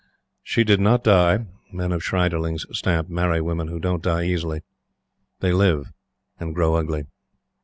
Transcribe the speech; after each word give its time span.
She 0.41 0.63
did 0.63 0.79
not 0.79 1.03
die 1.03 1.45
men 1.71 1.91
of 1.91 2.01
Schreiderling's 2.01 2.65
stamp 2.71 3.07
marry 3.07 3.39
women 3.39 3.67
who 3.67 3.79
don't 3.79 4.01
die 4.01 4.23
easily. 4.25 4.63
They 5.41 5.51
live 5.53 5.93
and 6.39 6.55
grow 6.55 6.73
ugly. 6.73 7.05